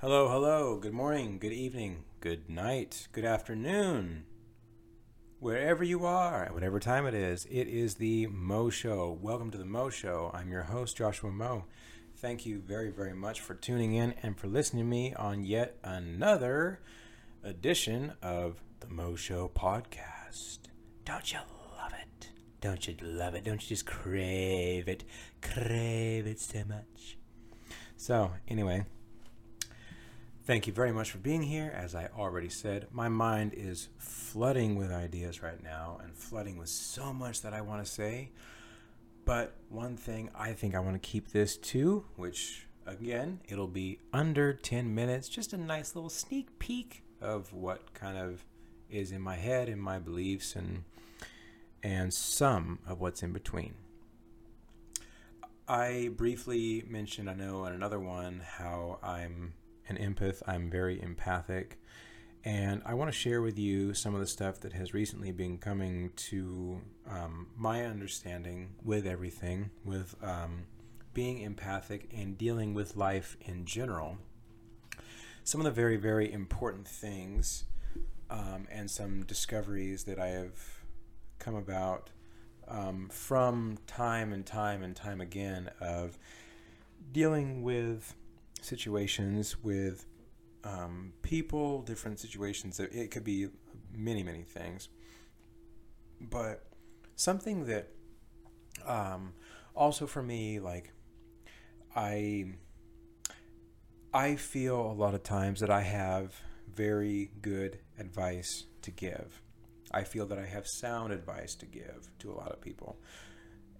[0.00, 4.24] Hello, hello, good morning, good evening, good night, good afternoon.
[5.40, 9.18] Wherever you are, at whatever time it is, it is the Mo Show.
[9.22, 10.30] Welcome to the Mo Show.
[10.34, 11.64] I'm your host, Joshua Mo.
[12.18, 15.78] Thank you very, very much for tuning in and for listening to me on yet
[15.82, 16.80] another
[17.42, 20.58] edition of the Mo Show podcast.
[21.06, 21.38] Don't you
[21.74, 22.28] love it?
[22.60, 23.44] Don't you love it?
[23.44, 25.04] Don't you just crave it?
[25.40, 27.16] Crave it so much.
[27.96, 28.84] So, anyway,
[30.46, 31.74] Thank you very much for being here.
[31.76, 36.68] As I already said, my mind is flooding with ideas right now and flooding with
[36.68, 38.30] so much that I want to say.
[39.24, 43.98] But one thing I think I want to keep this to, which again, it'll be
[44.12, 48.44] under 10 minutes, just a nice little sneak peek of what kind of
[48.88, 50.84] is in my head and my beliefs and
[51.82, 53.74] and some of what's in between.
[55.66, 59.54] I briefly mentioned, I know, in another one, how I'm
[59.88, 60.42] an empath.
[60.46, 61.78] I'm very empathic.
[62.44, 65.58] And I want to share with you some of the stuff that has recently been
[65.58, 70.66] coming to um, my understanding with everything, with um,
[71.12, 74.18] being empathic and dealing with life in general.
[75.42, 77.64] Some of the very, very important things
[78.30, 80.84] um, and some discoveries that I have
[81.38, 82.10] come about
[82.68, 86.18] um, from time and time and time again of
[87.12, 88.14] dealing with
[88.62, 90.06] situations with
[90.64, 92.80] um, people, different situations.
[92.80, 93.48] It could be
[93.92, 94.88] many, many things.
[96.20, 96.64] But
[97.14, 97.88] something that
[98.84, 99.34] um,
[99.74, 100.92] also for me, like,
[101.94, 102.54] I
[104.12, 106.34] I feel a lot of times that I have
[106.72, 109.42] very good advice to give.
[109.92, 112.98] I feel that I have sound advice to give to a lot of people.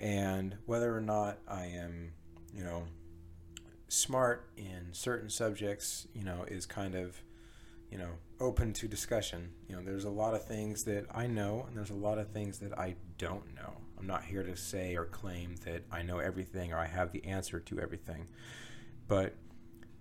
[0.00, 2.12] And whether or not I am,
[2.52, 2.84] you know,
[3.94, 7.22] smart in certain subjects, you know, is kind of,
[7.90, 9.50] you know, open to discussion.
[9.68, 12.30] You know, there's a lot of things that I know, and there's a lot of
[12.30, 13.74] things that I don't know.
[13.98, 17.24] I'm not here to say or claim that I know everything or I have the
[17.24, 18.26] answer to everything,
[19.08, 19.34] but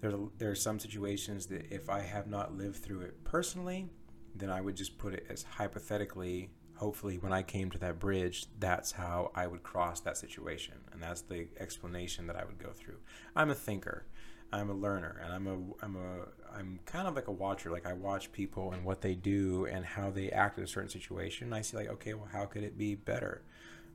[0.00, 3.88] there there are some situations that if I have not lived through it personally,
[4.34, 8.46] then I would just put it as hypothetically hopefully when I came to that bridge,
[8.58, 10.74] that's how I would cross that situation.
[10.92, 12.98] And that's the explanation that I would go through.
[13.34, 14.06] I'm a thinker.
[14.52, 17.70] I'm a learner and I'm a I'm a I'm kind of like a watcher.
[17.70, 20.88] Like I watch people and what they do and how they act in a certain
[20.88, 21.46] situation.
[21.46, 23.42] And I see like, okay, well how could it be better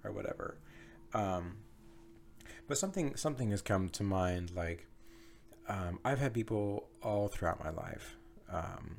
[0.04, 0.58] or whatever.
[1.14, 1.58] Um,
[2.68, 4.88] but something something has come to mind like
[5.70, 8.18] um, I've had people all throughout my life
[8.52, 8.98] um,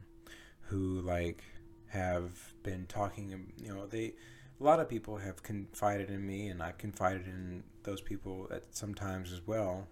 [0.69, 1.45] who like
[1.93, 3.53] have been talking.
[3.57, 4.15] You know, they
[4.61, 8.75] a lot of people have confided in me, and I've confided in those people at
[8.75, 9.89] sometimes as well.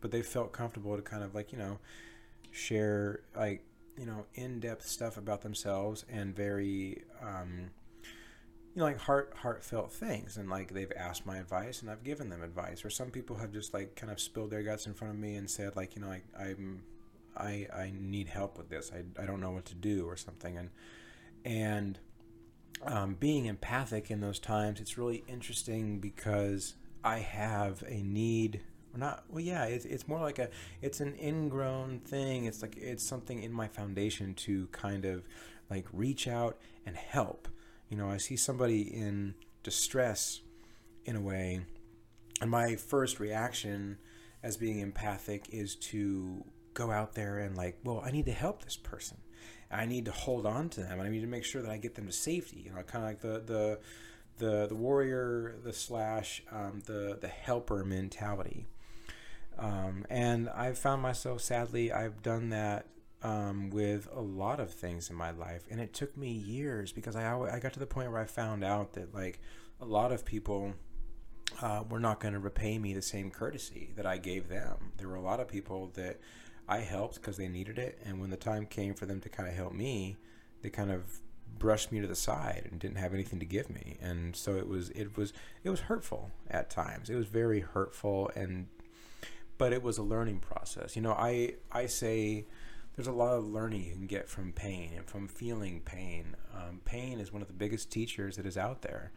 [0.00, 1.78] But they felt comfortable to kind of like you know
[2.50, 3.64] share like
[3.98, 7.70] you know in-depth stuff about themselves and very um,
[8.74, 12.28] you know like heart heartfelt things and like they've asked my advice and I've given
[12.28, 15.14] them advice or some people have just like kind of spilled their guts in front
[15.14, 16.82] of me and said like you know like I'm
[17.36, 20.56] I I need help with this I, I don't know what to do or something
[20.56, 20.70] and
[21.44, 21.98] and
[22.84, 28.60] um, being empathic in those times, it's really interesting because I have a need
[28.94, 30.48] or not well yeah it's, it's more like a
[30.80, 32.44] it's an ingrown thing.
[32.44, 35.26] It's like it's something in my foundation to kind of
[35.70, 37.48] like reach out and help.
[37.88, 40.40] You know i see somebody in distress
[41.04, 41.60] in a way
[42.40, 43.98] and my first reaction
[44.42, 48.64] as being empathic is to go out there and like well i need to help
[48.64, 49.18] this person
[49.72, 51.00] I need to hold on to them.
[51.00, 52.62] I need to make sure that I get them to safety.
[52.66, 53.78] You know, kind of like the the
[54.38, 58.66] the the warrior, the slash, um, the the helper mentality.
[59.58, 62.86] Um, and I've found myself, sadly, I've done that
[63.22, 67.16] um, with a lot of things in my life, and it took me years because
[67.16, 69.40] I I got to the point where I found out that like
[69.80, 70.74] a lot of people.
[71.60, 74.92] Uh, were not going to repay me the same courtesy that I gave them.
[74.96, 76.18] There were a lot of people that
[76.72, 79.46] I helped because they needed it, and when the time came for them to kind
[79.46, 80.16] of help me,
[80.62, 81.20] they kind of
[81.58, 84.66] brushed me to the side and didn't have anything to give me, and so it
[84.66, 87.10] was it was it was hurtful at times.
[87.10, 88.68] It was very hurtful, and
[89.58, 90.96] but it was a learning process.
[90.96, 92.46] You know, I I say
[92.96, 96.36] there's a lot of learning you can get from pain and from feeling pain.
[96.54, 99.12] Um, pain is one of the biggest teachers that is out there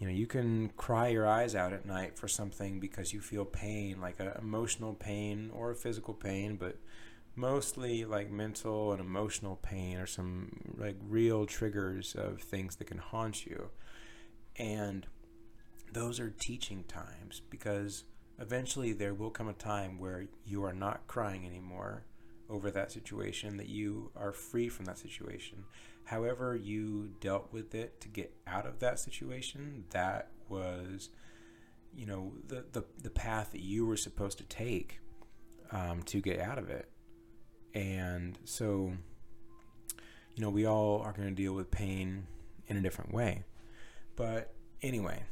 [0.00, 3.44] you know you can cry your eyes out at night for something because you feel
[3.44, 6.76] pain like a emotional pain or a physical pain but
[7.36, 12.98] mostly like mental and emotional pain or some like real triggers of things that can
[12.98, 13.70] haunt you.
[14.56, 15.06] And
[15.92, 18.04] those are teaching times because
[18.38, 22.04] eventually there will come a time where you are not crying anymore
[22.50, 25.64] over that situation, that you are free from that situation.
[26.04, 31.10] However, you dealt with it to get out of that situation, that was,
[31.94, 35.00] you know, the, the, the path that you were supposed to take
[35.70, 36.88] um, to get out of it.
[37.74, 38.92] And so,
[40.34, 42.26] you know, we all are going to deal with pain
[42.66, 43.44] in a different way.
[44.16, 45.22] But anyway,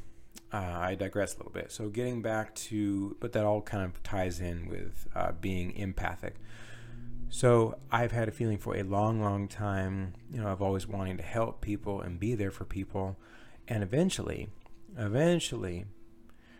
[0.52, 1.72] uh, I digress a little bit.
[1.72, 6.36] So, getting back to, but that all kind of ties in with uh, being empathic.
[7.30, 11.18] So I've had a feeling for a long, long time, you know, I've always wanting
[11.18, 13.18] to help people and be there for people.
[13.66, 14.48] And eventually,
[14.96, 15.84] eventually,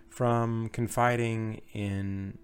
[0.09, 2.39] from confiding in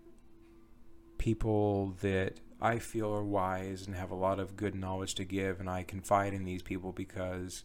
[1.19, 5.61] people that I feel are wise and have a lot of good knowledge to give,
[5.61, 7.65] and I confide in these people because,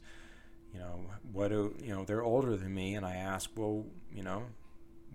[0.74, 4.24] you know, what do, you know, they're older than me, and I ask, well, you
[4.24, 4.44] know,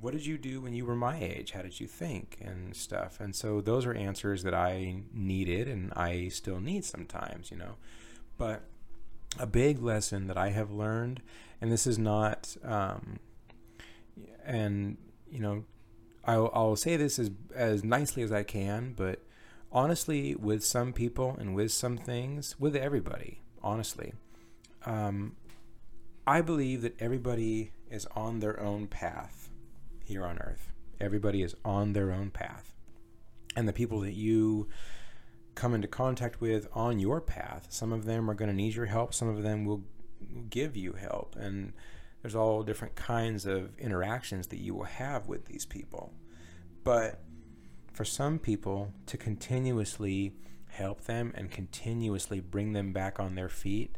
[0.01, 1.53] what did you do when you were my age?
[1.53, 3.21] How did you think and stuff?
[3.21, 7.77] And so those are answers that I needed and I still need sometimes, you know.
[8.37, 8.63] But
[9.39, 11.23] a big lesson that I have learned,
[11.61, 13.19] and this is not, um,
[14.45, 14.97] and
[15.31, 15.65] you know,
[16.25, 19.21] I'll, I'll say this as as nicely as I can, but
[19.73, 24.13] honestly, with some people and with some things, with everybody, honestly,
[24.87, 25.37] um,
[26.27, 29.44] I believe that everybody is on their own path
[30.05, 30.73] here on earth.
[31.01, 32.75] Everybody is on their own path.
[33.57, 34.69] And the people that you
[35.55, 38.87] come into contact with on your path, some of them are going to need your
[38.87, 39.83] help, some of them will
[40.51, 41.37] give you help.
[41.37, 41.73] And
[42.23, 46.13] there's all different kinds of interactions that you will have with these people.
[46.83, 47.21] But
[47.93, 50.33] for some people to continuously
[50.69, 53.97] help them and continuously bring them back on their feet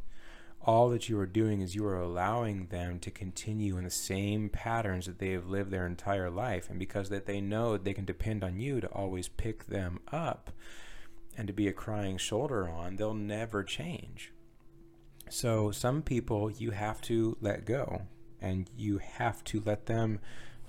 [0.67, 4.49] all that you are doing is you are allowing them to continue in the same
[4.49, 8.05] patterns that they have lived their entire life and because that they know they can
[8.05, 10.51] depend on you to always pick them up
[11.39, 14.33] and to be a crying shoulder on they'll never change
[15.31, 18.03] so some people you have to let go
[18.41, 20.19] and you have to let them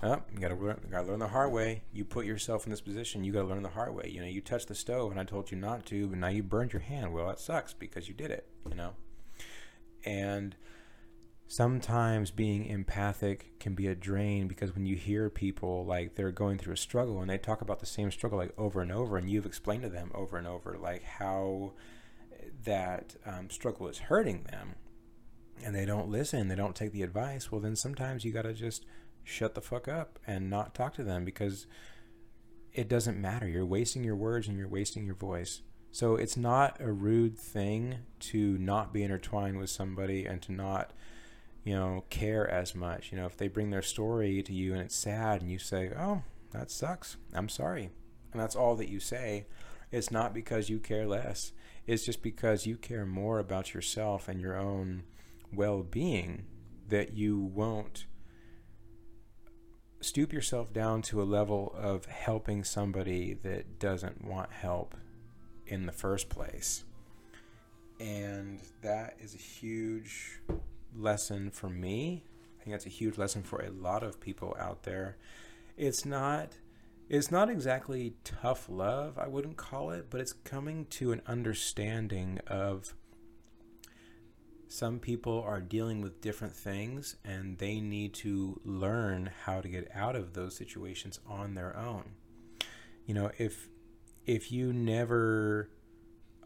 [0.00, 1.82] oh, you gotta learn, gotta learn the hard way.
[1.92, 3.24] You put yourself in this position.
[3.24, 4.08] You gotta learn the hard way.
[4.08, 6.44] You know, you touched the stove, and I told you not to, but now you
[6.44, 7.12] burned your hand.
[7.12, 8.46] Well, that sucks because you did it.
[8.68, 8.92] You know.
[10.04, 10.56] And
[11.46, 16.58] sometimes being empathic can be a drain because when you hear people like they're going
[16.58, 19.30] through a struggle and they talk about the same struggle like over and over, and
[19.30, 21.72] you've explained to them over and over like how
[22.64, 24.74] that um, struggle is hurting them,
[25.64, 28.52] and they don't listen, they don't take the advice, well, then sometimes you got to
[28.52, 28.84] just
[29.24, 31.66] shut the fuck up and not talk to them because
[32.72, 33.48] it doesn't matter.
[33.48, 35.62] You're wasting your words and you're wasting your voice.
[35.90, 40.92] So it's not a rude thing to not be intertwined with somebody and to not,
[41.64, 43.10] you know, care as much.
[43.10, 45.90] You know, if they bring their story to you and it's sad and you say,
[45.96, 47.16] "Oh, that sucks.
[47.32, 47.90] I'm sorry."
[48.32, 49.46] And that's all that you say.
[49.90, 51.52] It's not because you care less.
[51.86, 55.04] It's just because you care more about yourself and your own
[55.52, 56.44] well-being
[56.88, 58.06] that you won't
[60.00, 64.94] stoop yourself down to a level of helping somebody that doesn't want help
[65.68, 66.84] in the first place.
[68.00, 70.40] And that is a huge
[70.96, 72.24] lesson for me.
[72.60, 75.16] I think that's a huge lesson for a lot of people out there.
[75.76, 76.52] It's not
[77.08, 82.38] it's not exactly tough love, I wouldn't call it, but it's coming to an understanding
[82.46, 82.92] of
[84.70, 89.90] some people are dealing with different things and they need to learn how to get
[89.94, 92.10] out of those situations on their own.
[93.06, 93.68] You know, if
[94.28, 95.70] if you never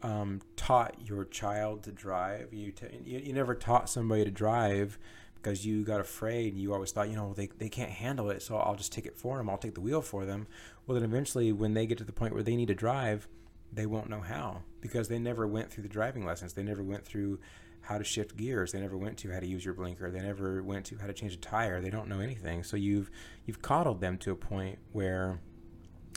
[0.01, 4.97] um, taught your child to drive, you, t- you you never taught somebody to drive
[5.35, 8.55] because you got afraid you always thought, you know, they, they can't handle it, so
[8.55, 9.49] I'll just take it for them.
[9.49, 10.47] I'll take the wheel for them.
[10.87, 13.27] Well, then eventually, when they get to the point where they need to drive,
[13.71, 16.53] they won't know how because they never went through the driving lessons.
[16.53, 17.39] They never went through
[17.81, 18.71] how to shift gears.
[18.71, 20.09] They never went to how to use your blinker.
[20.09, 21.81] They never went to how to change a tire.
[21.81, 22.63] They don't know anything.
[22.63, 23.11] So you've
[23.45, 25.41] you've coddled them to a point where,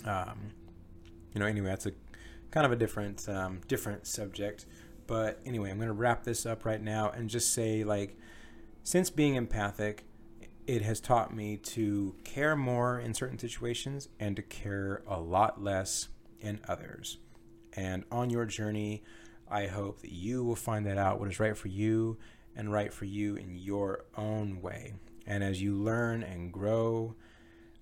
[0.04, 0.52] um,
[1.36, 1.46] you know.
[1.46, 1.92] Anyway, that's a
[2.50, 4.64] kind of a different um, different subject.
[5.06, 8.16] But anyway, I'm going to wrap this up right now and just say like,
[8.82, 10.04] since being empathic,
[10.66, 15.62] it has taught me to care more in certain situations and to care a lot
[15.62, 16.08] less
[16.40, 17.18] in others.
[17.74, 19.04] And on your journey,
[19.48, 22.16] I hope that you will find that out what is right for you
[22.56, 24.94] and right for you in your own way.
[25.26, 27.14] And as you learn and grow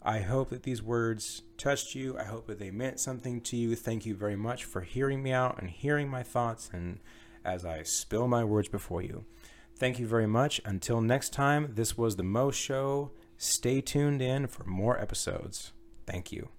[0.04, 2.18] I hope that these words touched you.
[2.18, 3.74] I hope that they meant something to you.
[3.74, 7.00] Thank you very much for hearing me out and hearing my thoughts and
[7.44, 9.24] as I spill my words before you.
[9.76, 10.60] Thank you very much.
[10.64, 13.12] Until next time, this was the Mo Show.
[13.38, 15.72] Stay tuned in for more episodes.
[16.06, 16.50] Thank you.